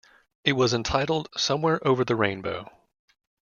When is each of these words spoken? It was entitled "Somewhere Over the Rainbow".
It 0.43 0.53
was 0.53 0.73
entitled 0.73 1.29
"Somewhere 1.37 1.79
Over 1.87 2.03
the 2.03 2.15
Rainbow". 2.15 2.67